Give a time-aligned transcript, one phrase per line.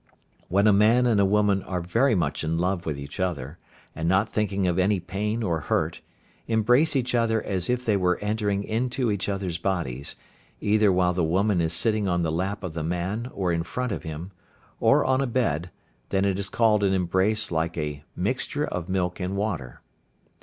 [0.47, 3.59] When a man and a woman are very much in love with each other,
[3.95, 6.01] and not thinking of any pain or hurt,
[6.47, 10.15] embrace each other as if they were entering into each other's bodies,
[10.59, 13.91] either while the woman is sitting on the lap of the man or in front
[13.91, 14.31] of him,
[14.79, 15.69] or on a bed,
[16.09, 19.81] then it is called an embrace like a "mixture of milk and water."